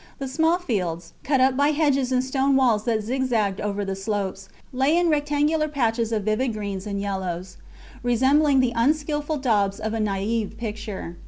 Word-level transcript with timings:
The 0.17 0.27
small 0.27 0.57
fields, 0.57 1.13
cut 1.23 1.41
up 1.41 1.55
by 1.55 1.67
hedges 1.67 2.11
and 2.11 2.23
stone 2.23 2.55
walls 2.55 2.85
that 2.85 3.03
zig 3.03 3.25
zagged 3.27 3.61
over 3.61 3.85
the 3.85 3.95
slopes, 3.95 4.49
lay 4.73 4.97
in 4.97 5.09
rectangular 5.11 5.67
patches 5.67 6.11
of 6.11 6.23
vivid 6.23 6.53
greens 6.53 6.87
and 6.87 6.99
yellows, 6.99 7.57
resembling 8.01 8.61
the 8.61 8.73
unskilful 8.75 9.37
daubs 9.37 9.79
of 9.79 9.93
a 9.93 9.99
naive 9.99 10.57
picture. 10.57 11.17